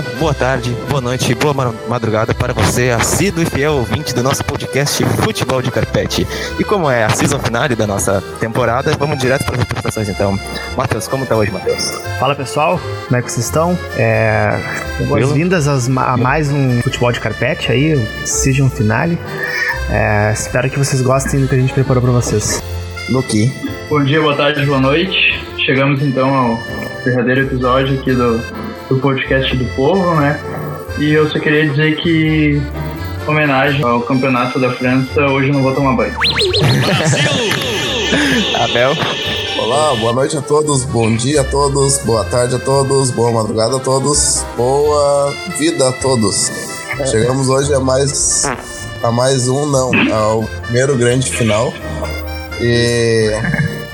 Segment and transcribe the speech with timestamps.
[0.00, 4.44] dia, boa tarde, boa noite, boa madrugada para você, assíduo e fiel ouvinte do nosso
[4.44, 6.26] podcast Futebol de Carpete.
[6.58, 10.38] E como é a season finale da nossa temporada, vamos direto para as apresentações então.
[10.76, 11.90] Matheus, como tá hoje, Matheus?
[12.18, 13.78] Fala pessoal, como é que vocês estão?
[13.96, 14.58] É...
[15.06, 19.18] Boas-vindas a mais um Futebol de Carpete aí, season finale.
[19.90, 20.32] É...
[20.32, 22.62] Espero que vocês gostem do que a gente preparou para vocês.
[23.08, 23.52] Luki.
[23.88, 25.44] Bom dia, boa tarde, boa noite.
[25.58, 26.58] Chegamos então ao
[27.04, 28.40] verdadeiro episódio aqui do,
[28.90, 30.38] do podcast do povo, né?
[30.98, 32.60] E eu só queria dizer que,
[33.24, 36.12] em homenagem ao campeonato da França, hoje eu não vou tomar banho.
[38.60, 38.92] Abel.
[39.60, 43.76] Olá, boa noite a todos, bom dia a todos, boa tarde a todos, boa madrugada
[43.76, 46.50] a todos, boa vida a todos.
[47.08, 48.44] Chegamos hoje a mais
[49.02, 51.72] a mais um, não, ao primeiro grande final.
[52.60, 53.30] E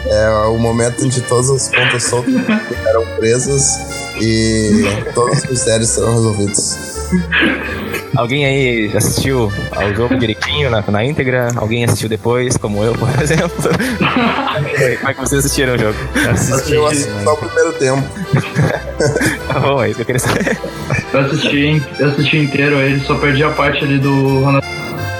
[0.06, 2.34] é o momento em que todas as pontas soltas
[2.68, 6.96] ficaram presas e todos os mistérios serão resolvidos.
[8.16, 11.48] Alguém aí assistiu ao jogo direitinho, na, na íntegra?
[11.54, 13.56] Alguém assistiu depois, como eu, por exemplo?
[13.58, 15.98] Como é que vocês assistiram o jogo?
[16.30, 18.02] Assisti, eu assisti só o primeiro tempo.
[19.48, 20.58] tá bom, é isso que eu queria saber.
[21.12, 24.66] Eu assisti, eu assisti inteiro ele, só perdi a parte ali do Ronaldo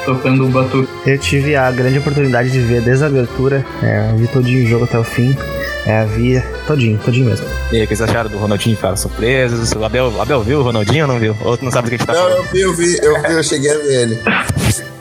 [0.06, 0.88] tocando o batuque.
[1.04, 4.84] Eu tive a grande oportunidade de ver desde a abertura, é, vi todinho o jogo
[4.84, 5.36] até o fim.
[5.86, 7.46] É, vi todinho, todinho mesmo.
[7.70, 8.74] E aí, o que vocês acharam do Ronaldinho?
[8.74, 9.70] Ficaram surpresos?
[9.72, 11.36] O Abel, Abel viu o Ronaldinho ou não viu?
[11.44, 12.38] Ou tu não sabe do que a gente tá não, falando?
[12.38, 14.18] Não, eu vi, eu vi, eu vi, eu cheguei a ver ele.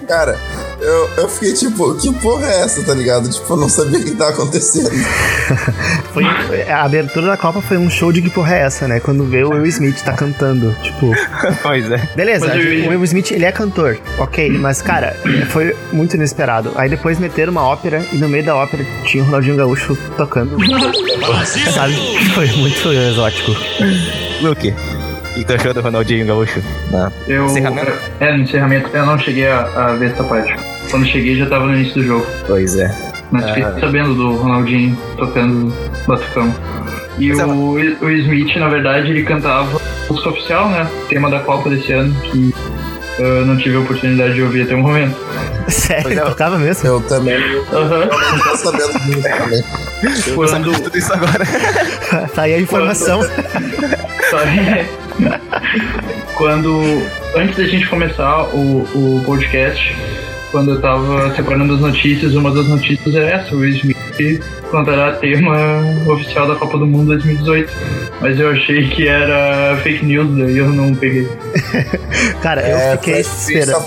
[0.07, 0.39] Cara,
[0.79, 3.27] eu, eu fiquei tipo, que porra é essa, tá ligado?
[3.29, 4.91] Tipo, eu não sabia o que tava acontecendo.
[6.13, 6.23] foi,
[6.69, 8.99] a abertura da Copa foi um show de que porra é essa, né?
[8.99, 11.11] Quando vê o Will Smith tá cantando, tipo...
[11.63, 11.97] pois é.
[12.15, 15.15] Beleza, o Will Smith, ele é cantor, ok, mas, cara,
[15.49, 16.71] foi muito inesperado.
[16.75, 20.55] Aí depois meteram uma ópera e no meio da ópera tinha o Ronaldinho Gaúcho tocando.
[21.73, 21.95] Sabe?
[22.33, 23.51] Foi muito exótico.
[24.41, 24.73] Luke,
[25.35, 26.62] que tu achou do Ronaldinho Gaúcho?
[26.91, 27.91] Na eu, encerramento?
[28.19, 30.56] É, no encerramento eu não cheguei a, a, ver essa parte.
[30.90, 32.25] Quando cheguei já tava no início do jogo.
[32.47, 33.13] Pois é.
[33.31, 33.75] Mas fiquei ah.
[33.79, 35.74] sabendo do Ronaldinho tocando
[36.07, 36.56] batucão.
[37.18, 39.79] E o, o, Smith, na verdade, ele cantava
[40.09, 40.88] música oficial, né?
[41.09, 42.53] Tema da Copa desse ano, que
[43.18, 45.16] eu não tive a oportunidade de ouvir até o momento.
[45.69, 46.12] Sério?
[46.12, 46.88] Ele tocava mesmo?
[46.88, 47.35] Eu também.
[47.72, 47.95] Aham.
[47.95, 48.01] Uhum.
[48.01, 49.63] Eu não tô sabendo disso também.
[50.35, 50.81] Quando...
[50.81, 51.45] tudo isso agora.
[52.35, 53.22] tá aí a informação.
[54.29, 54.95] Quando...
[56.35, 56.81] quando
[57.35, 59.95] antes da gente começar o, o podcast,
[60.51, 63.97] quando eu tava separando as notícias, uma das notícias é essa, o Will Smith
[64.75, 65.56] cantará tema
[66.06, 67.72] oficial da Copa do Mundo 2018.
[68.19, 71.30] Mas eu achei que era fake news, daí eu não peguei.
[72.41, 73.86] Cara, eu é, fiquei esperando.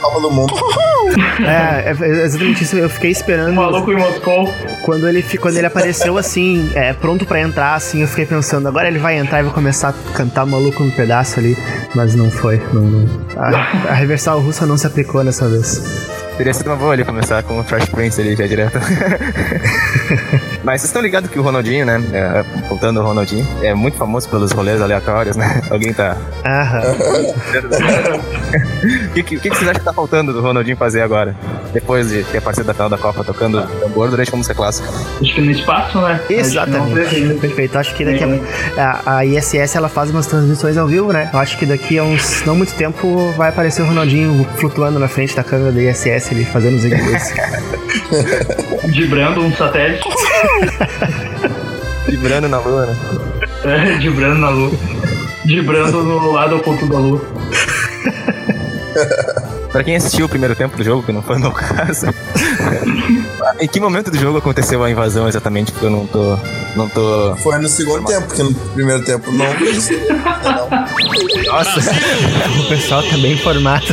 [0.00, 0.54] Copa do Mundo.
[1.44, 2.76] é, é, exatamente isso.
[2.76, 3.50] Eu fiquei esperando.
[3.50, 4.52] O maluco em Moscou.
[4.82, 8.88] Quando ele, quando ele apareceu assim, é, pronto para entrar, assim, eu fiquei pensando, agora
[8.88, 11.56] ele vai entrar e vai começar a cantar maluco no pedaço ali.
[11.94, 12.58] Mas não foi.
[12.72, 13.08] Não, não.
[13.36, 16.17] A, a reversal russa não se aplicou nessa vez.
[16.38, 18.78] Teria sido uma boa ele começar com o Fresh Prince ali já direto.
[20.62, 22.00] Mas vocês estão ligados que o Ronaldinho, né?
[22.12, 25.60] É, voltando ao Ronaldinho, é muito famoso pelos rolês aleatórios, né?
[25.68, 26.16] Alguém tá.
[26.46, 26.82] Aham.
[29.08, 31.34] O que, que, que, vocês acham que tá faltando do Ronaldinho fazer agora?
[31.72, 34.88] Depois de ter aparecido da final da Copa tocando tambor durante a música clássica.
[35.20, 36.20] Acho que no espaço, né?
[36.30, 37.34] Exatamente.
[37.40, 37.76] Perfeito.
[37.76, 38.22] Acho que daqui
[38.76, 41.30] a, a, a ISS ela faz umas transmissões ao vivo, né?
[41.32, 45.08] Eu acho que daqui a uns não muito tempo vai aparecer o Ronaldinho flutuando na
[45.08, 47.34] frente da câmera da ISS ali, fazendo os inglês.
[48.92, 50.08] Dibrando um satélite.
[52.08, 52.96] Dibrando na lua, né?
[53.64, 54.72] É, dibrando na lua.
[55.44, 57.20] Dibrando no lado oculto da lua.
[59.70, 62.06] pra quem assistiu o primeiro tempo do jogo, que não foi no meu caso,
[63.60, 65.72] em que momento do jogo aconteceu a invasão exatamente?
[65.72, 66.38] Porque eu não tô.
[66.76, 67.36] Não tô.
[67.36, 69.92] Foi no segundo tempo, porque no primeiro tempo não isso.
[71.46, 71.80] Nossa,
[72.60, 73.86] o pessoal tá bem informado.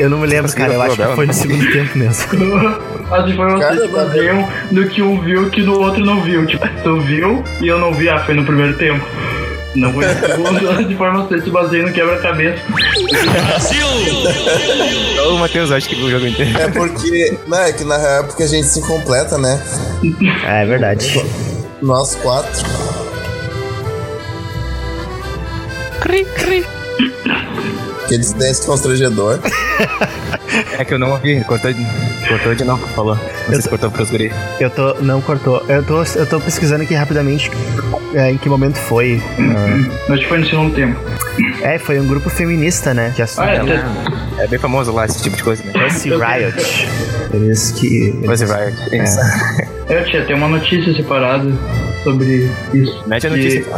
[0.00, 0.72] Eu não me lembro, cara.
[0.72, 2.26] Eu acho que foi no segundo tempo mesmo.
[3.12, 6.46] As informações se baseiam no que um viu que no outro não viu.
[6.46, 8.08] Tipo, tu viu e eu não vi.
[8.08, 9.04] Ah, foi no primeiro tempo.
[9.74, 10.70] Não foi no segundo.
[10.72, 12.62] As informações se baseiam no quebra-cabeça.
[13.30, 13.86] Brasil!
[15.28, 16.58] Ô, Matheus, acho que o jogo inteiro.
[16.58, 17.38] É porque.
[17.46, 19.62] Não, é que na real é porque a gente se completa, né?
[20.46, 21.22] É, é verdade.
[21.82, 22.64] Nós quatro.
[26.00, 26.64] Cri, cri.
[28.10, 29.38] Aquele silêncio constrangedor.
[30.76, 31.70] É que eu não ouvi, cortou,
[32.26, 33.14] cortou de novo, falou.
[33.14, 34.32] Não sei se cortou pros guri.
[34.58, 34.94] Eu tô.
[34.94, 35.64] Não cortou.
[35.68, 37.50] Eu tô, eu tô pesquisando aqui rapidamente
[38.14, 39.22] é, em que momento foi.
[39.38, 40.12] Uh...
[40.12, 40.98] Acho que foi no segundo tempo.
[41.62, 43.12] É, foi um grupo feminista, né?
[43.14, 43.28] Que ah,
[44.38, 45.72] é, é, bem famoso lá esse tipo de coisa, né?
[45.72, 46.88] Pussy Riot.
[47.32, 48.12] Eles que.
[48.26, 48.76] Pussy Riot.
[49.88, 50.00] É.
[50.00, 51.48] Eu tinha até uma notícia separada
[52.02, 53.04] sobre isso.
[53.06, 53.60] Mete a Que notícia.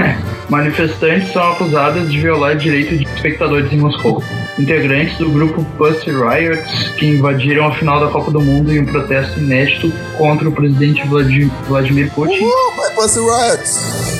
[0.00, 0.39] então.
[0.50, 4.22] Manifestantes são acusados de violar direitos de espectadores em Moscou.
[4.58, 8.84] Integrantes do grupo Pussy Riots, que invadiram a final da Copa do Mundo em um
[8.86, 14.18] protesto inédito contra o presidente Vladi- Vladimir Putin, Uh, Pussy Riots!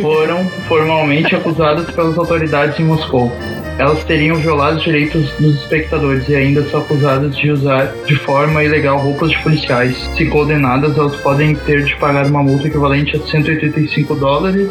[0.00, 3.30] foram formalmente acusadas pelas autoridades em Moscou.
[3.78, 8.64] Elas teriam violado os direitos dos espectadores e ainda são acusadas de usar de forma
[8.64, 9.96] ilegal roupas de policiais.
[10.16, 14.70] Se condenadas, elas podem ter de pagar uma multa equivalente a 185 dólares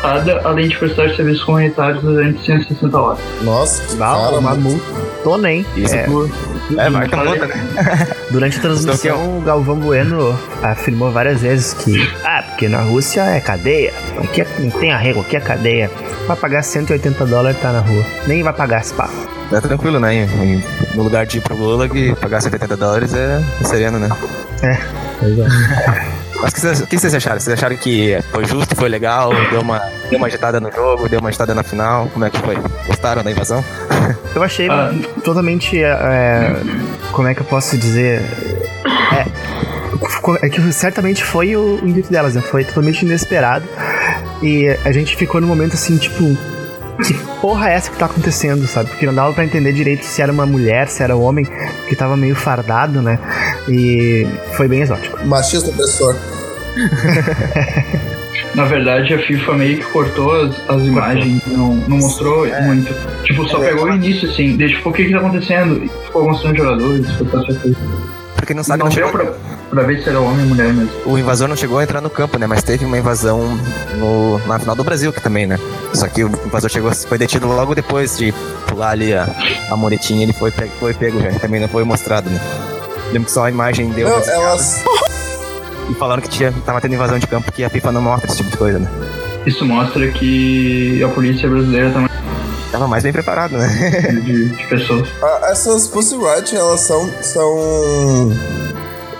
[0.00, 3.18] cada, além de prestar serviços comunitários durante 160 horas.
[3.42, 4.62] Nossa, que Dá cara, uma mano.
[4.62, 5.64] multona, hein?
[5.76, 6.28] Isso É, por.
[6.76, 7.54] É, marca a multa, né?
[8.30, 13.40] Durante a transmissão, o Galvão Bueno afirmou várias vezes que, ah, porque na Rússia é
[13.40, 15.90] cadeia, aqui é- não tem arrego, aqui é cadeia.
[16.26, 18.04] Vai pagar 180 dólares tá na rua.
[18.26, 19.12] Nem vai pagar esse papo.
[19.50, 20.26] Tá tranquilo, né?
[20.94, 24.08] No lugar de ir pro Lula, que pagar 180 dólares é, é sereno, né?
[24.62, 24.78] É,
[25.18, 25.42] pois é.
[26.42, 27.38] Mas o que, vocês- o que vocês acharam?
[27.38, 29.80] Vocês acharam que foi justo, foi legal, deu uma,
[30.10, 32.08] deu uma agitada no jogo, deu uma agitada na final?
[32.12, 32.56] Como é que foi?
[32.86, 33.64] Gostaram da invasão?
[34.34, 34.92] Eu achei Ah.
[35.24, 35.80] totalmente.
[35.82, 36.56] é,
[37.12, 38.22] como é que eu posso dizer?
[39.12, 42.40] É, é que certamente foi o, o intuito delas, né?
[42.40, 43.64] Foi totalmente inesperado.
[44.42, 46.36] E a gente ficou num momento assim, tipo.
[47.06, 48.90] Que porra é essa que tá acontecendo, sabe?
[48.90, 51.46] Porque não dava pra entender direito se era uma mulher, se era um homem,
[51.88, 53.18] que tava meio fardado, né?
[53.68, 55.18] E foi bem exótico.
[55.26, 56.14] Machista opressor.
[58.54, 62.92] Na verdade, a FIFA meio que cortou as, as imagens, não, não mostrou muito.
[63.24, 63.68] Tipo, só É.
[63.68, 65.82] pegou o início, assim, deixa, tipo, o que que tá acontecendo?
[65.82, 67.40] E ficou mostrando jogadores, ficou.
[68.36, 69.32] Pra quem não sabe, Não não chegou, pra,
[69.72, 70.90] pra ver se era homem ou mulher mesmo.
[71.06, 72.46] o invasor não chegou a entrar no campo, né?
[72.46, 73.58] Mas teve uma invasão
[73.96, 75.58] no, na final do Brasil, que também, né?
[75.94, 78.32] Só que o invasor chegou, foi detido logo depois de
[78.68, 79.26] pular ali a,
[79.70, 82.38] a muretinha, ele foi pego, foi pego já, também não foi mostrado, né?
[83.12, 84.84] Lembro que só a imagem deu Não, elas.
[85.90, 88.36] e falaram que tinha, tava tendo invasão de campo, que a FIFA não mostra esse
[88.38, 88.90] tipo de coisa, né?
[89.46, 92.08] Isso mostra que a polícia brasileira também
[92.70, 93.68] Tava mais bem preparado, né?
[94.24, 95.06] de, de pessoas.
[95.22, 97.10] ah, Essas Pussy Riot, elas são.
[97.22, 98.32] são.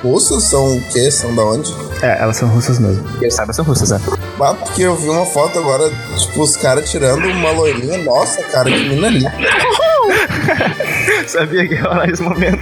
[0.02, 0.44] Russas?
[0.44, 1.10] São o quê?
[1.10, 1.74] São da onde?
[2.02, 3.02] É, elas são russas mesmo.
[3.18, 4.00] Quem sabe são russas, né?
[4.40, 5.88] Ah, porque eu vi uma foto agora,
[6.18, 7.98] tipo, os caras tirando uma loirinha.
[7.98, 9.24] Nossa, cara, que mina ali.
[11.28, 12.58] Sabia que ia rolar esse momento.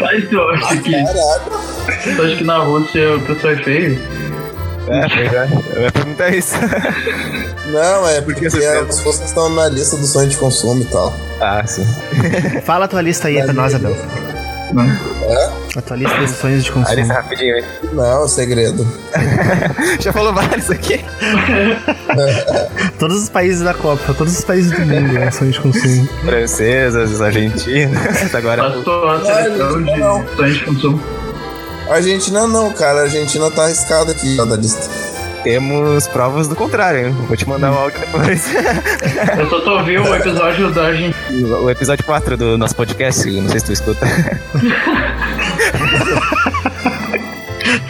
[0.00, 2.18] Mas eu acho que, Caralho.
[2.18, 3.98] eu acho que na Rússia o pessoal é feio.
[4.88, 5.48] É, é.
[5.76, 6.54] Eu ia perguntar isso.
[7.68, 8.80] Não, é porque pensa?
[8.80, 11.14] as pessoas estão na lista do sonho de consumo e tal.
[11.40, 11.84] ah, sim.
[12.64, 13.96] Fala a tua lista aí pra nós, Abel.
[14.72, 14.98] Né?
[15.76, 17.06] A tua lista de sonhos de consumo.
[17.06, 17.64] rapidinho aí.
[17.92, 18.86] Não, é segredo.
[20.00, 21.04] Já falou vários aqui.
[22.98, 25.30] Todos os países da Copa, todos os países do mundo, né?
[25.30, 26.08] Sonhos de consumo.
[26.24, 28.34] Francesas, argentinas.
[28.34, 28.70] Agora.
[28.70, 31.02] Passou a seleção de sonhos de consumo.
[31.90, 33.00] Argentina não, cara.
[33.00, 34.88] A Argentina tá arriscada aqui ó, da lista.
[35.44, 37.12] Temos provas do contrário, hein?
[37.28, 38.46] Vou te mandar o áudio depois.
[39.38, 41.58] Eu só tô ouvindo o episódio da Argentina.
[41.58, 44.06] o episódio 4 do nosso podcast, não sei se tu escuta.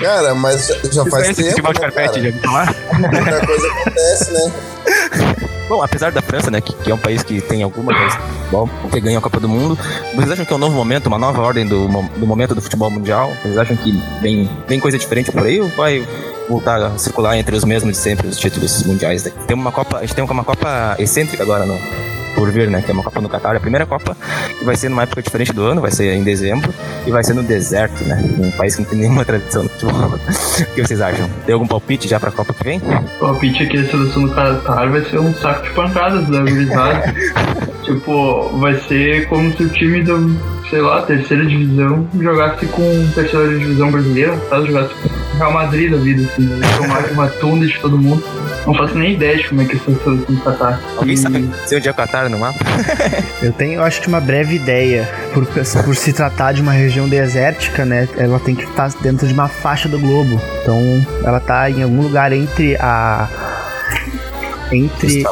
[0.01, 1.63] Cara, mas já, já faz tempo.
[1.63, 2.33] Né, carpete, já?
[2.99, 4.53] Muita coisa acontece, né?
[5.69, 8.19] Bom, apesar da França, né, que, que é um país que tem alguma coisa
[8.91, 9.79] que ganha a Copa do Mundo,
[10.15, 12.91] vocês acham que é um novo momento, uma nova ordem do, do momento do futebol
[12.91, 13.33] mundial?
[13.43, 13.91] Vocês acham que
[14.21, 16.07] vem, vem coisa diferente por aí ou vai
[16.49, 19.23] voltar a circular entre os mesmos de sempre, os títulos mundiais?
[19.47, 21.79] Tem uma Copa, a gente tem uma Copa excêntrica agora no,
[22.35, 24.17] por vir, né, que é uma Copa no Catar, a primeira Copa
[24.59, 26.73] que vai ser numa época diferente do ano, vai ser em dezembro
[27.07, 29.95] e vai ser no deserto, né, num país que não tem nenhuma tradição no futebol.
[30.15, 31.29] o que vocês acham?
[31.47, 32.79] Tem algum palpite já pra Copa que vem?
[32.79, 36.41] O palpite é que a seleção do Qatar vai ser um saco de pancadas da
[36.41, 37.15] gurizada.
[37.85, 40.15] tipo, vai ser como se o time da,
[40.71, 44.67] sei lá, terceira divisão jogasse com terceira divisão brasileira, sabe?
[44.67, 46.67] Jogasse com Real Madrid da vida, assim, né?
[46.79, 48.23] tomar uma tunda de todo mundo.
[48.67, 50.81] Não faço nem ideia de como é que essa seleção do Qatar.
[50.97, 52.59] Alguém E- sabe se onde é o Qatar no mapa?
[53.43, 55.07] Eu tenho, eu acho que uma breve ideia.
[55.35, 58.09] Por, por se tratar de uma região desértica, né?
[58.17, 60.41] Ela tem que estar dentro de uma faixa do globo.
[60.63, 60.81] Então,
[61.25, 63.29] ela tá em algum lugar entre a.
[64.73, 65.25] Entre.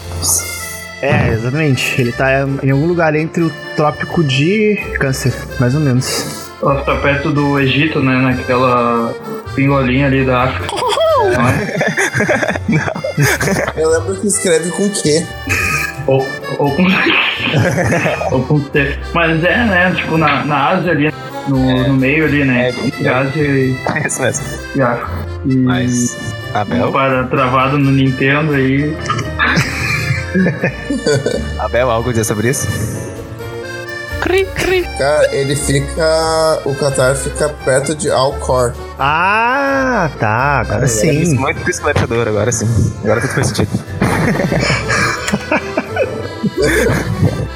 [1.01, 2.01] É, exatamente.
[2.01, 6.51] Ele tá em algum lugar entre o trópico de Câncer, mais ou menos.
[6.61, 8.15] Ela fica perto do Egito, né?
[8.21, 9.15] Naquela
[9.55, 10.67] pingolinha ali da África.
[11.23, 12.92] Não é?
[13.77, 15.27] Eu lembro que escreve com Q.
[16.07, 16.27] Ou,
[16.59, 16.85] ou com.
[18.33, 18.99] ou com T.
[19.13, 19.93] Mas é, né?
[19.95, 21.13] Tipo, na, na Ásia ali,
[21.49, 22.69] no, no meio ali, né?
[22.71, 24.47] É, Entre Ásia e, É isso mesmo.
[24.75, 25.11] e África.
[25.47, 26.17] E Mas.
[26.55, 28.95] Abel, para travado no Nintendo aí.
[31.59, 32.67] Abel, algo a dizer sobre isso?
[34.99, 36.61] Cara, ele fica.
[36.65, 38.73] O Qatar fica perto de Alcor.
[38.99, 40.61] Ah, tá.
[40.61, 41.37] Agora Isso sim.
[41.37, 42.67] muito esclarecedor, agora sim.
[43.03, 43.71] Agora tudo faz sentido.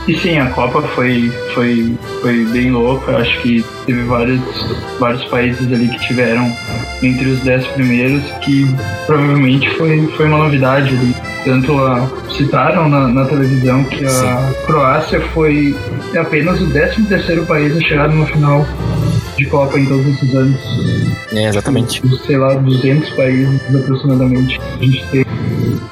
[0.08, 3.16] E sim, a Copa foi, foi, foi bem louca.
[3.16, 4.40] Acho que teve vários,
[5.00, 6.52] vários países ali que tiveram
[7.02, 8.72] entre os dez primeiros que
[9.04, 11.14] provavelmente foi, foi uma novidade ali.
[11.44, 14.36] Tanto a, citaram na, na televisão que a Sim.
[14.66, 15.76] Croácia foi
[16.16, 18.66] apenas o 13 terceiro país a chegar numa final
[19.36, 20.56] de Copa em todos esses anos.
[21.32, 22.02] É, exatamente.
[22.26, 24.60] Sei lá, 200 países aproximadamente.
[24.80, 25.26] A gente tem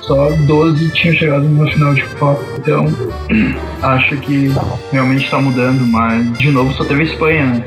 [0.01, 2.45] só 12 tinham chegado numa final de Copa.
[2.59, 2.87] Então,
[3.83, 4.51] acho que
[4.93, 7.65] realmente tá mudando, mas de novo só teve a Espanha, né?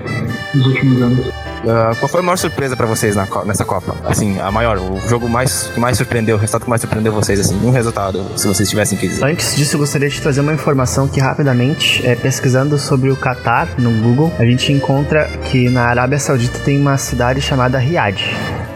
[0.54, 1.37] Nos últimos anos.
[1.66, 3.96] Ah, qual foi a maior surpresa pra vocês na nessa Copa?
[4.06, 7.40] Assim, a maior, o jogo mais, que mais surpreendeu, o resultado que mais surpreendeu vocês,
[7.40, 9.24] assim, um resultado, se vocês tivessem que dizer.
[9.24, 13.68] Antes disso, eu gostaria de trazer uma informação que rapidamente, é, pesquisando sobre o Catar
[13.78, 18.20] no Google, a gente encontra que na Arábia Saudita tem uma cidade chamada Riyadh.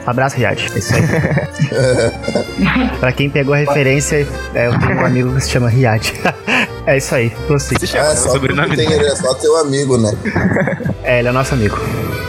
[0.06, 0.60] Abraço, Riyadh.
[0.74, 1.02] É isso aí.
[3.00, 6.12] pra quem pegou a referência, é, eu tenho um amigo que se chama Riyadh.
[6.88, 7.80] é isso aí, prossiga.
[7.80, 10.12] Se chama, É, só tem é só teu amigo, né?
[11.04, 11.78] É, ele é nosso amigo.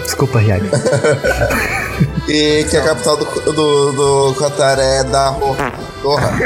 [0.05, 0.63] Desculpa, Riyadh.
[2.29, 5.73] E que a capital do, do, do Qatar é Doha.
[6.03, 6.33] Doha.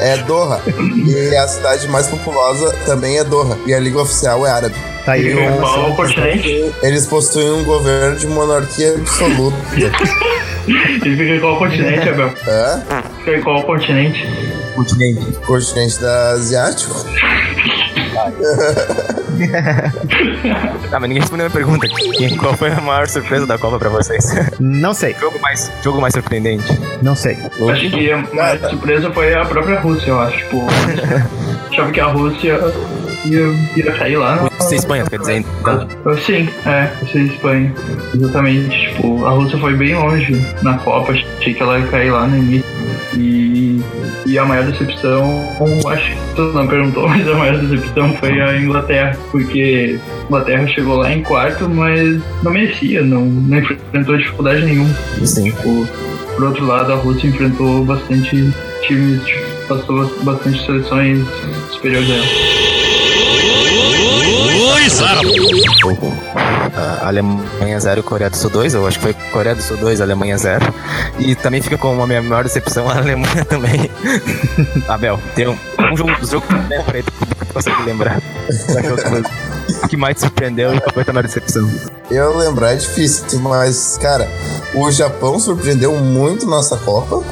[0.00, 0.60] É Doha.
[0.66, 3.58] E a cidade mais populosa também é Doha.
[3.66, 4.74] E a língua oficial é árabe.
[5.04, 5.56] Tá aí E um...
[5.58, 6.72] qual o continente?
[6.82, 9.56] Eles possuem um governo de monarquia absoluta.
[10.68, 12.30] Ele fica em qual continente, Abel?
[12.46, 12.80] É?
[13.18, 14.28] Fica em qual continente?
[14.74, 15.32] Continente.
[15.46, 16.94] Continente da Asiático.
[20.90, 21.86] Ah, mas ninguém respondeu a minha pergunta.
[22.38, 24.24] Qual foi a maior surpresa da Copa pra vocês?
[24.58, 26.64] Não sei, jogo, mais, jogo mais surpreendente.
[27.02, 27.36] não sei.
[27.70, 30.36] Acho que a maior surpresa foi a própria Rússia, eu acho.
[30.38, 30.62] Tipo,
[31.70, 32.58] achava que a Rússia
[33.26, 34.36] ia, ia cair lá.
[34.36, 35.86] na- Você Espanha, quer dizer, então.
[36.04, 37.72] Eu- Sim, é, eu sei Espanha.
[38.14, 38.88] Exatamente.
[38.94, 42.36] Tipo, a Rússia foi bem longe na Copa, achei que ela ia cair lá no
[42.38, 42.64] início.
[43.14, 43.47] E,
[44.28, 45.42] e a maior decepção,
[45.88, 50.66] acho que tu não perguntou, mas a maior decepção foi a Inglaterra, porque a Inglaterra
[50.68, 54.94] chegou lá em quarto, mas não merecia, não, não enfrentou dificuldade nenhuma.
[55.24, 55.44] Sim.
[55.44, 55.88] Tipo,
[56.34, 58.52] por outro lado, a Rússia enfrentou bastante
[58.86, 61.26] times, tipo, passou bastante seleções
[61.70, 62.57] superiores a ela.
[66.76, 70.00] A Alemanha 0, Coreia do Sul 2, eu acho que foi Coreia do Sul 2,
[70.00, 70.72] Alemanha 0.
[71.18, 73.90] E também fica com a minha maior decepção a Alemanha também.
[74.86, 75.56] Abel, tem um,
[75.92, 77.10] um jogo, um jogo que eu lembro aí, que
[77.46, 78.20] tu consegue lembrar.
[78.74, 79.32] Daquelas coisas.
[79.82, 81.70] O que mais te surpreendeu e qual foi a maior decepção?
[82.10, 84.28] Eu lembrar é difícil, mas, cara,
[84.74, 87.22] o Japão surpreendeu muito nessa Copa.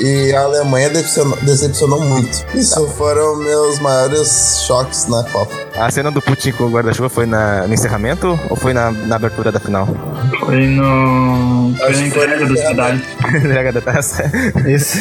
[0.00, 2.44] E a Alemanha decepcionou, decepcionou muito.
[2.54, 5.54] Isso foram meus maiores choques na Copa.
[5.76, 9.16] A cena do Putin com o guarda-chuva foi na, no encerramento ou foi na, na
[9.16, 9.88] abertura da final?
[10.40, 11.74] Foi no.
[11.76, 13.02] Foi na entrega no das cidades.
[13.28, 14.30] Entrega da taça.
[14.66, 14.98] Isso.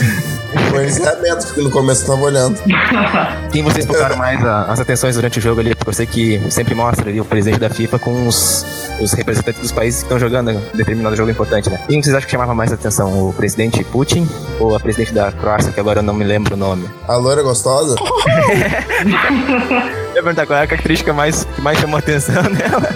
[0.69, 2.59] Foi o encerramento, porque no começo eu tava olhando.
[3.51, 5.73] Quem vocês focaram mais a- as atenções durante o jogo ali?
[5.75, 8.65] Porque eu sei que sempre mostra ali o presidente da FIFA com os,
[8.99, 11.79] os representantes dos países que estão jogando determinado jogo importante, né?
[11.87, 13.29] Quem vocês acham que chamava mais atenção?
[13.29, 14.27] O presidente Putin
[14.59, 16.89] ou a presidente da Croácia, que agora eu não me lembro o nome?
[17.07, 17.95] A loira gostosa?
[20.23, 22.89] Perguntar qual é a característica mais, que mais chamou a atenção dela.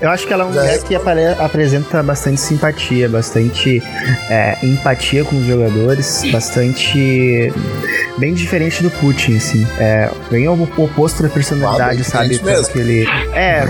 [0.00, 3.82] Eu acho que ela é uma mulher que apare- apresenta bastante simpatia, bastante
[4.30, 7.52] é, empatia com os jogadores, bastante.
[8.18, 9.66] bem diferente do Putin, assim.
[9.78, 12.28] É, bem o oposto da personalidade, Ah, sabe?
[12.30, 12.72] diferente mesmo.
[12.72, 13.06] Que ele.
[13.34, 13.64] É,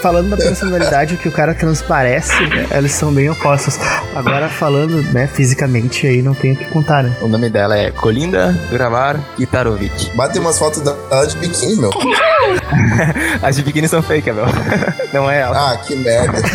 [0.00, 3.78] falando da personalidade, o que o cara transparece, né, eles são bem opostos.
[4.14, 7.12] Agora, falando, né, fisicamente, aí não tem o que contar, né?
[7.20, 10.10] O nome dela é Kolinda Gravar Kitarovic.
[10.14, 11.90] Bate umas fotos dela de biquíni, meu.
[13.42, 14.46] As de biquíni são fake, Abel.
[15.12, 15.72] Não é ela.
[15.72, 16.38] Ah, que merda.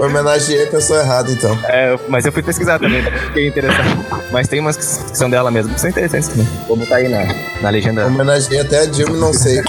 [0.00, 1.58] Homenageei a pessoa errada, então.
[1.64, 4.04] É, mas eu fui pesquisar também, fiquei interessado.
[4.30, 6.48] Mas tem umas que são dela mesmo, que são interessantes também.
[6.66, 7.26] Vou botar aí na,
[7.60, 8.06] na legenda.
[8.06, 9.62] Homenageei até a Dilma não sei.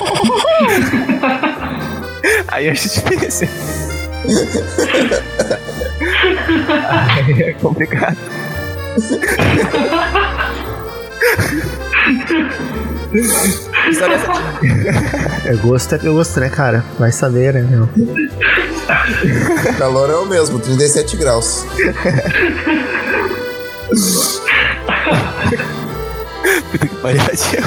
[2.48, 3.50] Aí acho difícil.
[6.80, 8.18] Aí é complicado.
[13.89, 14.08] Essa-
[15.50, 16.84] É gosto é gosto, né, cara?
[17.00, 17.84] Vai saber, né, meu?
[19.70, 21.65] O calor é o mesmo, 37 graus.
[26.72, 27.60] Puta que pariu, tio.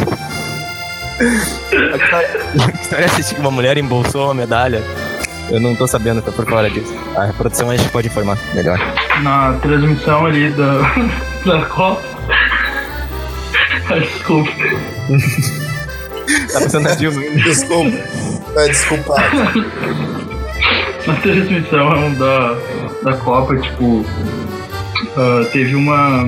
[1.21, 4.83] A história- a história é essa que uma mulher embolsou uma medalha.
[5.51, 6.95] Eu não tô sabendo, tô por fora disso.
[7.17, 8.79] A produção a gente pode informar melhor.
[9.23, 10.79] Na transmissão ali da,
[11.45, 12.12] da Copa.
[14.01, 14.51] Desculpa.
[16.53, 17.43] Tá pensando na Dilma ainda.
[17.43, 17.97] Desculpa.
[18.55, 19.65] É, desculpado.
[21.07, 22.55] Na transmissão da,
[23.03, 24.05] da Copa, tipo,
[25.17, 26.25] ah, teve uma,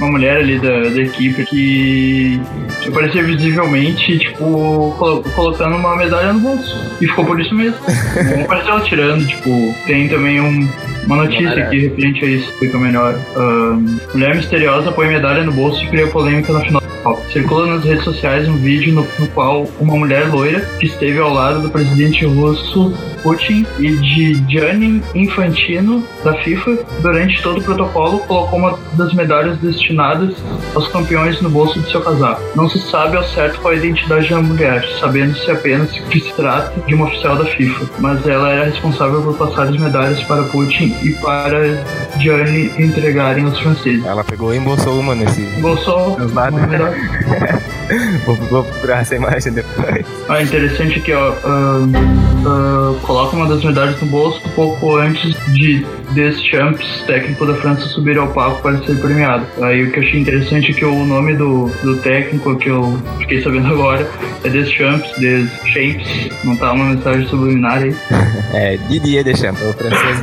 [0.00, 2.40] uma mulher ali da, da equipe que,
[2.82, 6.76] que aparecia visivelmente, tipo, colo- colocando uma medalha no bolso.
[7.00, 7.78] E ficou por isso mesmo.
[8.36, 10.68] Não apareceu ela tirando, tipo, tem também um-
[11.08, 13.18] uma notícia que referente a isso fica melhor.
[13.34, 13.78] Ah,
[14.12, 16.87] mulher misteriosa põe medalha no bolso e cria polêmica na final.
[17.32, 21.32] Circula nas redes sociais um vídeo no, no qual uma mulher loira que esteve ao
[21.32, 28.18] lado do presidente russo Putin e de Gianni Infantino da FIFA durante todo o protocolo
[28.20, 30.34] colocou uma das medalhas destinadas
[30.74, 32.40] aos campeões no bolso de seu casaco.
[32.54, 36.80] Não se sabe ao certo qual a identidade da mulher, sabendo-se apenas que se trata
[36.86, 40.94] de uma oficial da FIFA, mas ela era responsável por passar as medalhas para Putin
[41.02, 41.84] e para
[42.18, 44.04] Gianni entregarem aos franceses.
[44.04, 45.42] Ela pegou e embolsou uma nesse.
[45.60, 46.54] Bolsou Exato.
[46.54, 46.97] uma medalha.
[48.26, 50.04] Vou, vou procurar essa imagem depois.
[50.28, 51.32] Ah, interessante aqui, ó.
[51.42, 58.18] ah, coloca uma das medalhas no bolso pouco antes de Deschamps, técnico da França, subir
[58.18, 59.46] ao palco para ser premiado.
[59.62, 63.00] Aí o que eu achei interessante é que o nome do, do técnico que eu
[63.18, 64.08] fiquei sabendo agora
[64.44, 67.94] é Deschamps, Deschamps, não tá uma mensagem subliminar aí.
[68.50, 70.20] É, Didier Deschamps, o francês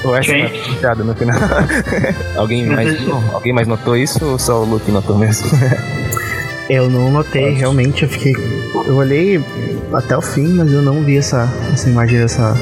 [0.00, 0.32] do Oeste.
[0.32, 1.36] Patriarcado no final.
[2.36, 2.96] alguém, mais,
[3.32, 5.50] alguém mais notou isso ou só o Luke notou mesmo?
[6.68, 8.34] Eu não notei, realmente, eu fiquei.
[8.86, 9.40] Eu olhei
[9.92, 12.54] até o fim, mas eu não vi essa, essa imagem dessa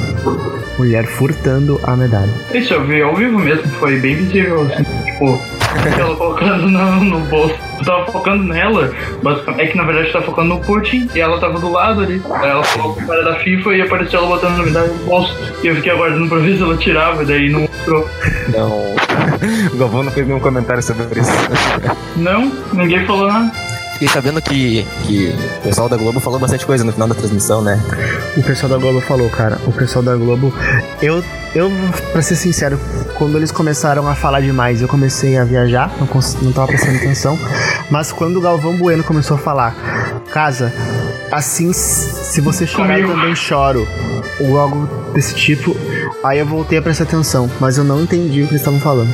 [0.79, 2.33] mulher furtando a medalha.
[2.53, 5.41] Isso eu vi ao vivo mesmo, foi bem visível, assim, tipo,
[5.99, 7.55] ela colocando no, no bolso.
[7.79, 8.93] Eu tava focando nela,
[9.23, 9.63] basicamente.
[9.63, 12.23] É que na verdade eu tava focando no Putin e ela tava do lado ali.
[12.33, 15.05] Aí ela falou com o cara da FIFA e apareceu ela botando a medalha no
[15.05, 15.37] bolso.
[15.63, 18.09] E eu fiquei aguardando pra ver se ela tirava, e daí não mostrou.
[18.49, 18.93] Não.
[19.73, 21.31] O Galvão não fez nenhum comentário sobre isso.
[22.17, 23.51] Não, ninguém falou nada.
[24.03, 27.63] Fiquei sabendo que, que o pessoal da Globo falou bastante coisa no final da transmissão,
[27.63, 27.81] né?
[28.37, 29.61] O pessoal da Globo falou, cara.
[29.65, 30.53] O pessoal da Globo.
[31.01, 31.23] Eu,
[31.55, 31.71] eu
[32.11, 32.81] pra ser sincero,
[33.17, 36.97] quando eles começaram a falar demais, eu comecei a viajar, não, cons- não tava prestando
[36.97, 37.39] atenção.
[37.93, 39.73] Mas quando o Galvão Bueno começou a falar,
[40.33, 40.73] casa,
[41.31, 43.87] assim, se você chorar, eu também choro.
[44.41, 45.77] Ou algo desse tipo.
[46.25, 49.13] Aí eu voltei a prestar atenção, mas eu não entendi o que eles estavam falando.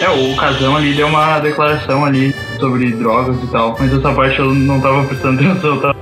[0.00, 4.38] É, o Casão ali deu uma declaração ali sobre drogas e tal, mas essa parte
[4.38, 5.94] eu não tava prestando atenção, tá?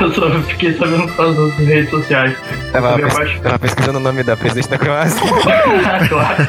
[0.00, 2.34] Eu só fiquei sabendo por causa das redes sociais.
[2.72, 5.20] Tava, pes- parte- tava pesquisando o nome da presidente da Croácia.
[6.08, 6.48] claro.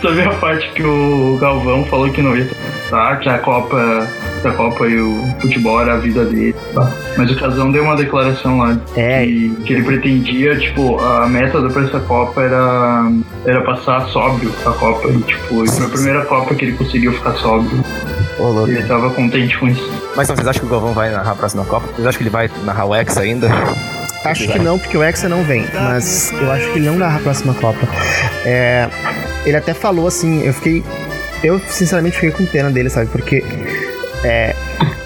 [0.00, 2.48] Sobre a parte que o Galvão falou que não ia
[2.90, 4.06] tá, que a Copa,
[4.38, 6.90] que a Copa e o futebol era a vida dele, tá?
[7.16, 9.24] Mas o Casão deu uma declaração lá É.
[9.24, 13.10] que, que ele pretendia, tipo, a meta da essa Copa era,
[13.44, 15.08] era passar sóbrio a Copa.
[15.08, 17.82] E, tipo, e foi a primeira Copa que ele conseguiu ficar sóbrio.
[18.66, 19.90] Ele tava contente com isso.
[20.16, 21.86] Mas então, vocês acham que o Galvão vai narrar a próxima Copa?
[21.94, 23.48] Vocês acham que ele vai narrar o Hexa ainda?
[24.24, 25.64] Acho que não, porque o Hexa não vem.
[25.72, 27.86] Mas eu acho que ele não narra a próxima Copa.
[28.44, 28.88] É,
[29.46, 30.84] ele até falou assim, eu fiquei.
[31.42, 33.06] Eu sinceramente fiquei com pena dele, sabe?
[33.06, 33.44] Porque.
[34.24, 34.54] É,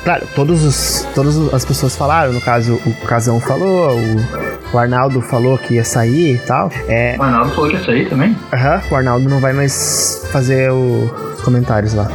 [0.05, 5.21] claro, todos os, todas as pessoas falaram, no caso, o Casão falou, o, o Arnaldo
[5.21, 6.71] falou que ia sair e tal.
[6.89, 8.37] É, O Arnaldo falou que ia sair também?
[8.53, 12.11] Aham, o Arnaldo não vai mais fazer o- os comentários lá.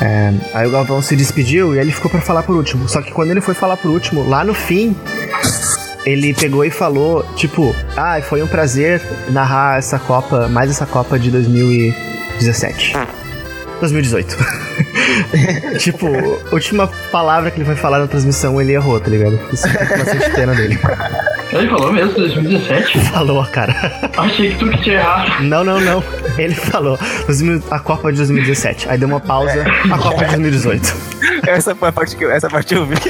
[0.00, 2.88] É, aí o Galvão se despediu e ele ficou pra falar por último.
[2.88, 4.94] Só que quando ele foi falar por último, lá no fim,
[6.04, 11.18] ele pegou e falou, tipo, ah, foi um prazer narrar essa Copa, mais essa Copa
[11.18, 12.92] de 2017.
[13.80, 14.36] 2018.
[15.78, 16.06] tipo,
[16.50, 19.38] a última palavra que ele foi falar na transmissão, ele errou, tá ligado?
[19.52, 20.78] Isso fica com bastante pena dele.
[21.52, 22.98] Ele falou mesmo, 2017?
[23.10, 23.74] Falou, cara.
[24.16, 25.42] Achei que tu que tinha errado.
[25.44, 26.02] Não, não, não.
[26.36, 28.88] Ele falou 2000 a Copa de 2017.
[28.88, 30.94] Aí deu uma pausa, a Copa de 2018.
[31.46, 32.96] Essa foi a parte que eu, essa parte eu vi.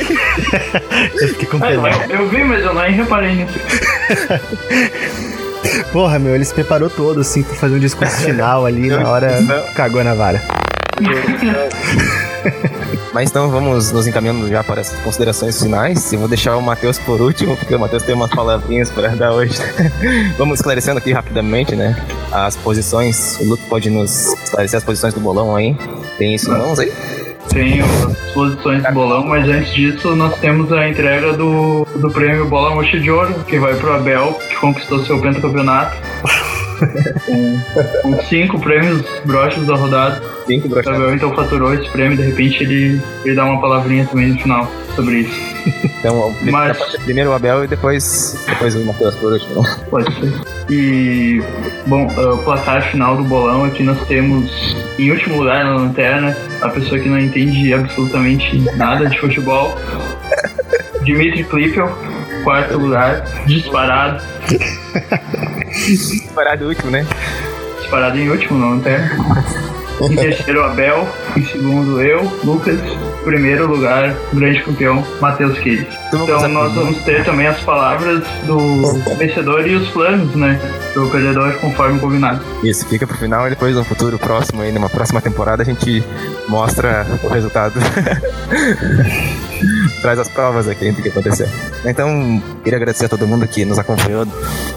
[1.21, 1.89] Eu fiquei com Ah, pena.
[2.11, 3.55] eu, eu vi, mas eu nem reparei nisso.
[5.93, 9.39] Porra, meu, ele se preparou todo, assim, pra fazer um discurso final ali, na hora
[9.75, 10.43] cagou na vara.
[13.13, 16.13] Mas então vamos nos encaminhando já para as considerações finais.
[16.13, 19.33] Eu vou deixar o Matheus por último, porque o Matheus tem umas palavrinhas para dar
[19.33, 19.59] hoje.
[20.37, 21.97] vamos esclarecendo aqui rapidamente, né?
[22.31, 23.39] As posições.
[23.41, 25.77] O Luke pode nos esclarecer as posições do bolão aí.
[26.19, 26.93] Tem isso em mãos aí?
[27.49, 32.47] Tenho as posições do bolão, mas antes disso nós temos a entrega do, do prêmio
[32.47, 35.97] Bola Mocha de Ouro, que vai pro Abel, que conquistou seu pentacampeonato.
[37.25, 37.61] Com,
[38.03, 40.23] com cinco prêmios broches da rodada.
[40.47, 40.79] Cinco.
[40.79, 44.71] Abel então faturou esse prêmio, de repente ele, ele dá uma palavrinha também no final
[44.95, 45.57] sobre isso.
[45.99, 49.65] Então, Mas- primeiro o Abel e depois, depois o Matheus por último.
[49.91, 50.33] Pode ser.
[50.71, 51.43] E,
[51.87, 56.37] bom, uh, o placar final do bolão aqui nós temos, em último lugar na lanterna,
[56.61, 59.77] a pessoa que não entende absolutamente nada de futebol,
[61.03, 61.89] Dimitri Klippel,
[62.47, 64.23] quarto lugar, disparado.
[65.67, 67.05] Disparado último, né?
[67.81, 69.76] Disparado em último na lanterna.
[70.01, 71.09] Em terceiro, Abel.
[71.37, 72.79] Em segundo, eu, Lucas.
[73.25, 75.87] Primeiro lugar, grande campeão, Matheus Kidd.
[76.07, 80.61] Então nós vamos ter também as palavras do vencedor e os planos, né?
[80.95, 82.41] Do perdedor, conforme combinado.
[82.63, 86.05] Isso, fica pro final e depois no futuro próximo, aí, numa próxima temporada, a gente
[86.49, 87.75] mostra o resultado.
[90.01, 91.49] Traz as provas aqui do que aconteceu.
[91.85, 94.27] Então, queria agradecer a todo mundo que nos acompanhou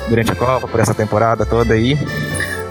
[0.08, 1.97] durante a Copa, por essa temporada toda aí.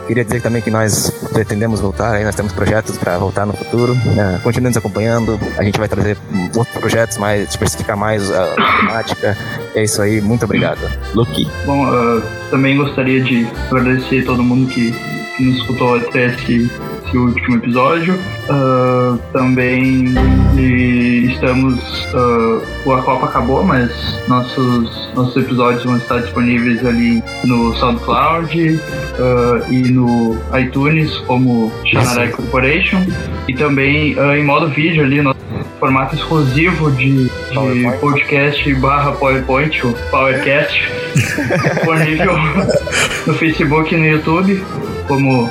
[0.09, 3.95] Queria dizer também que nós pretendemos voltar, aí nós temos projetos para voltar no futuro.
[3.95, 4.41] Né?
[4.43, 6.17] Continue nos acompanhando, a gente vai trazer
[6.57, 9.37] outros projetos, mais diversificar mais a temática.
[9.75, 10.81] É isso aí, muito obrigado.
[11.15, 11.47] Luke.
[11.67, 14.93] Bom, uh, também gostaria de agradecer todo mundo que,
[15.37, 16.71] que nos escutou até esse,
[17.09, 18.15] esse último episódio.
[18.49, 20.15] Uh, também
[21.31, 21.79] estamos.
[22.13, 23.91] Uh, a Copa acabou, mas
[24.29, 32.31] nossos, nossos episódios vão estar disponíveis ali no SoundCloud uh, e no iTunes, como Xanarai
[32.31, 33.05] Corporation.
[33.47, 35.35] E também em modo vídeo ali, no
[35.79, 40.91] formato exclusivo de, de podcast barra PowerPoint, o PowerCast,
[41.75, 42.37] disponível
[43.27, 44.63] no Facebook e no YouTube,
[45.07, 45.51] como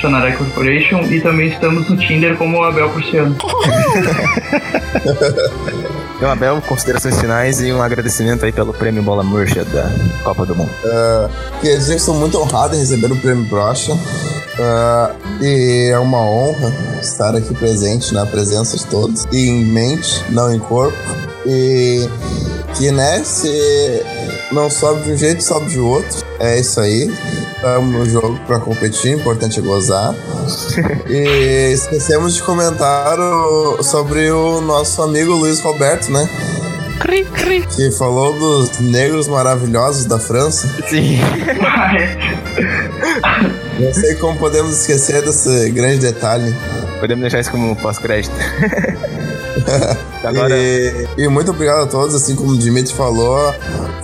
[0.00, 3.36] Xanarai Corporation e também estamos no Tinder como o Abel Prussiano.
[6.22, 9.90] Então, Abel, considerações finais e um agradecimento aí pelo prêmio Bola Murcha da
[10.22, 10.70] Copa do Mundo.
[10.84, 11.28] Uh,
[11.60, 13.92] queria dizer que estou muito honrado em receber o prêmio Brocha.
[13.92, 20.22] Uh, e é uma honra estar aqui presente na presença de todos, e em mente,
[20.30, 20.96] não em corpo.
[21.44, 22.08] E
[22.76, 23.48] que, né, se
[24.52, 26.24] não sobe de um jeito, sobe de outro.
[26.38, 27.12] É isso aí.
[27.56, 30.14] Estamos no jogo para competir, importante é gozar.
[31.08, 36.28] e esquecemos de comentar o, sobre o nosso amigo Luiz Roberto, né?
[37.00, 37.66] Cri, cri.
[37.66, 40.68] Que falou dos negros maravilhosos da França.
[40.88, 41.18] Sim.
[43.80, 46.54] Não sei como podemos esquecer desse grande detalhe.
[47.00, 48.34] Podemos deixar isso como pós-crédito.
[50.24, 50.56] Agora...
[50.56, 53.54] E, e, muito obrigado a todos, assim como o Dimitri falou,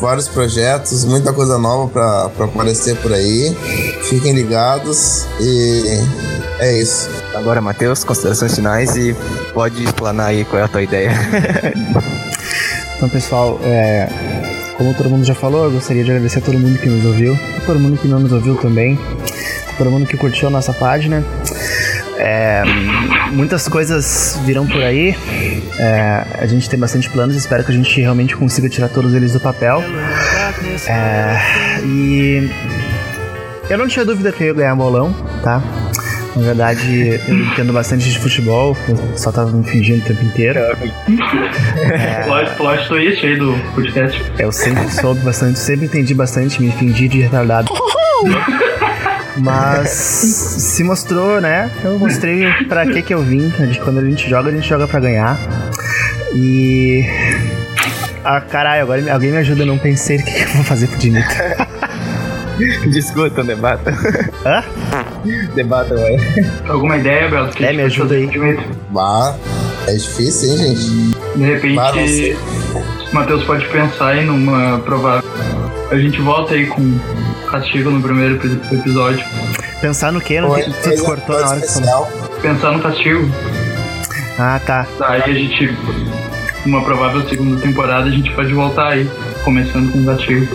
[0.01, 3.57] vários projetos, muita coisa nova para aparecer por aí.
[4.03, 6.01] Fiquem ligados e
[6.59, 7.09] é isso.
[7.35, 9.15] Agora, Matheus, considerações finais e
[9.55, 11.13] pode explanar aí qual é a tua ideia.
[12.97, 14.09] então, pessoal, é,
[14.77, 17.39] como todo mundo já falou, eu gostaria de agradecer a todo mundo que nos ouviu,
[17.65, 18.99] todo mundo que não nos ouviu também,
[19.77, 21.25] todo mundo que curtiu a nossa página.
[22.19, 22.63] É,
[23.31, 25.17] muitas coisas virão por aí.
[25.79, 27.37] É, a gente tem bastante planos.
[27.37, 29.83] Espero que a gente realmente consiga tirar todos eles do papel.
[30.89, 31.39] É,
[31.85, 32.51] e
[33.71, 35.63] eu não tinha dúvida que eu ia ganhar bolão, tá?
[36.37, 40.61] Na verdade, eu entendo bastante de futebol, eu só tava me fingindo o tempo inteiro.
[40.61, 44.23] É, plot, plot twist aí do podcast.
[44.39, 47.73] Eu sempre soube bastante, sempre entendi bastante, me fingi de retardado.
[49.39, 51.71] Mas se mostrou, né?
[51.85, 53.53] Eu mostrei pra que que eu vim.
[53.85, 55.39] Quando a gente joga, a gente joga pra ganhar.
[56.35, 57.05] E.
[58.25, 60.87] Ah, caralho, agora alguém me ajuda, eu não pensei o que, que eu vou fazer
[60.89, 61.29] pro Dinito.
[62.91, 63.95] Discutam, debata.
[64.45, 64.65] Hã?
[65.55, 66.17] Debata, vai.
[66.69, 67.49] Alguma ideia, Bel?
[67.61, 68.29] É, me ajuda aí.
[68.91, 69.37] Bah,
[69.87, 71.17] é difícil, hein, gente?
[71.37, 72.37] De repente,
[73.11, 75.29] o Matheus pode pensar em numa provável.
[75.91, 76.99] A gente volta aí com
[77.51, 78.37] castigo no primeiro
[78.73, 79.25] episódio.
[79.81, 80.41] Pensar no que?
[80.41, 82.11] No que tu cortou na hora especial.
[82.43, 83.29] Pensar no castigo.
[84.39, 84.87] Ah, tá.
[85.01, 85.77] Aí a gente,
[86.65, 89.11] uma provável segunda temporada, a gente pode voltar aí,
[89.45, 90.47] começando com o castigo.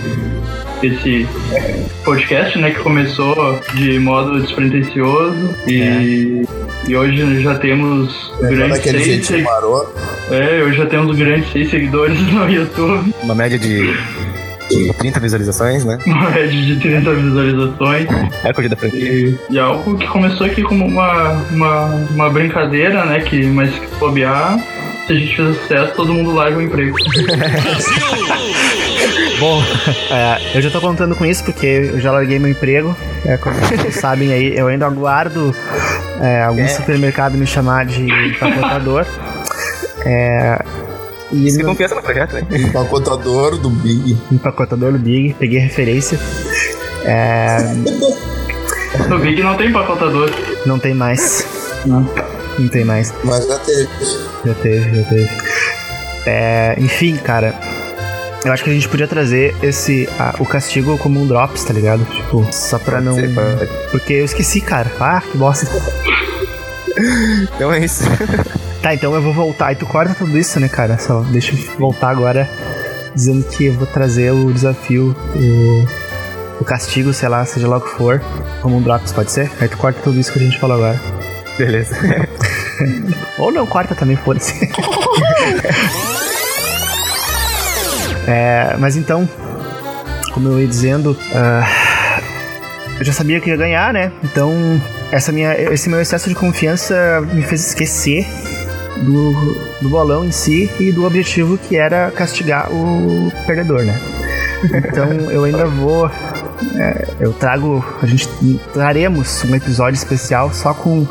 [0.82, 1.26] Esse
[2.04, 6.90] podcast, né, que começou de modo despretensioso e, é.
[6.90, 9.26] e hoje já temos é, grandes seis.
[9.26, 9.46] Seg...
[10.30, 13.14] É, hoje já temos grandes seis seguidores no YouTube.
[13.24, 13.98] Uma média de
[14.76, 15.98] de 30 visualizações, né?
[16.06, 18.08] Uma média de 30 visualizações.
[18.44, 19.00] Recorde da franquia.
[19.00, 23.20] E, e algo que começou aqui como uma, uma, uma brincadeira, né?
[23.22, 24.58] Que, mas que bobear,
[25.06, 26.96] se a gente fizer sucesso, todo mundo larga o emprego.
[29.40, 29.62] Bom,
[30.10, 32.96] é, eu já tô contando com isso porque eu já larguei meu emprego.
[33.26, 35.54] É, como vocês sabem aí, eu ainda aguardo
[36.22, 36.68] é, algum é.
[36.68, 39.06] supermercado me chamar de empacotador.
[40.06, 40.64] É,
[41.32, 42.46] e Você confiança no projeto, né?
[42.52, 44.18] Empacotador do Big.
[44.32, 46.20] Empacotador do Big, peguei referência.
[47.06, 47.58] É...
[49.10, 50.30] No Big não tem empacotador.
[50.68, 51.48] Não tem mais.
[51.84, 52.08] Não.
[52.60, 53.12] Não tem mais.
[53.24, 53.90] Mas já teve.
[54.46, 55.30] Já teve, já teve.
[56.28, 57.56] É, enfim, cara.
[58.46, 61.74] Eu acho que a gente podia trazer esse a- o castigo como um drops, tá
[61.74, 62.06] ligado?
[62.06, 63.16] Tipo, só pra não.
[63.16, 63.68] ser, pode.
[63.90, 64.92] Porque eu esqueci, cara.
[65.00, 65.66] Ah, que bosta.
[67.56, 68.04] Então é isso.
[68.84, 69.72] Tá, então eu vou voltar.
[69.72, 71.00] E tu corta tudo isso, né, cara?
[71.00, 72.50] Só deixa eu voltar agora
[73.16, 77.82] dizendo que eu vou trazer o desafio, o, o castigo, sei lá, seja lá o
[77.82, 78.22] que for,
[78.62, 79.50] como um drops, pode ser?
[79.62, 81.00] Aí tu corta tudo isso que a gente falou agora.
[81.58, 81.96] Beleza.
[83.40, 84.54] Ou não, corta também, foda-se.
[88.26, 89.28] É, mas então,
[90.34, 91.68] como eu ia dizendo, ah,
[92.98, 94.14] eu já sabia que ia ganhar, né?
[94.24, 94.54] Então,
[95.12, 98.26] essa minha, esse meu excesso de confiança me fez esquecer
[99.04, 99.32] do,
[99.82, 104.00] do bolão em si e do objetivo que era castigar o perdedor, né?
[104.64, 106.10] Então, eu ainda vou.
[106.76, 107.84] é, eu trago.
[108.02, 108.28] A gente
[108.74, 111.06] traremos um episódio especial só com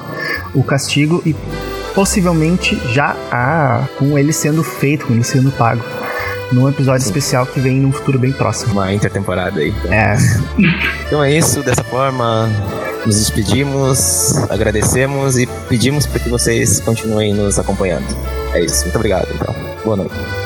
[0.54, 1.34] o castigo e
[1.94, 5.82] possivelmente já ah, com ele sendo feito, com ele sendo pago.
[6.52, 8.72] Num episódio especial que vem num futuro bem próximo.
[8.74, 9.70] Uma intertemporada aí.
[9.70, 9.92] Então.
[9.92, 10.16] É,
[11.06, 12.48] Então é isso, dessa forma
[13.04, 18.06] nos despedimos, agradecemos e pedimos para que vocês continuem nos acompanhando.
[18.54, 19.54] É isso, muito obrigado então.
[19.84, 20.41] Boa noite.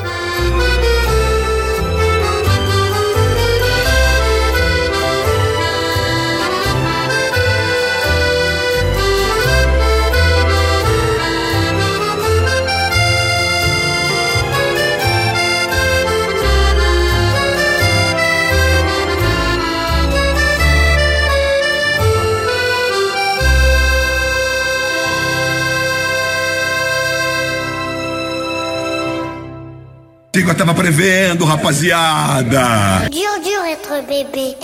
[30.43, 33.09] Que eu tava prevendo, rapaziada.
[33.11, 34.55] Dur, dur être bébé.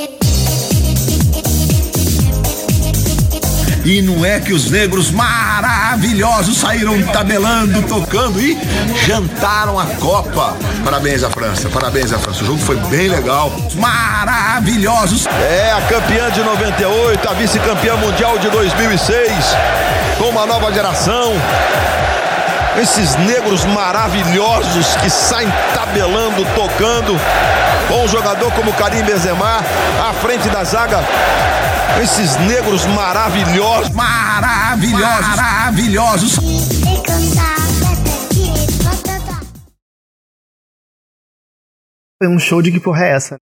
[3.85, 8.57] E não é que os negros maravilhosos saíram tabelando, tocando e
[9.05, 10.55] jantaram a Copa.
[10.85, 12.43] Parabéns à França, parabéns à França.
[12.43, 13.51] O jogo foi bem legal.
[13.75, 15.25] Maravilhosos.
[15.25, 19.27] É a campeã de 98, a vice-campeã mundial de 2006,
[20.17, 21.33] com uma nova geração.
[22.81, 27.13] Esses negros maravilhosos que saem tabelando, tocando,
[27.87, 29.59] com um jogador como Karim Benzema
[30.09, 30.99] à frente da zaga.
[32.01, 36.39] Esses negros maravilhosos, Maravilhosos, maravilhosos.
[42.21, 43.37] Foi um show de que porra é essa?